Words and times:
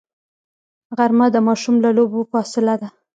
غرمه 0.97 1.27
د 1.33 1.37
ماشوم 1.47 1.75
له 1.85 1.89
لوبو 1.97 2.19
فاصله 2.31 2.73
ده 2.81 2.89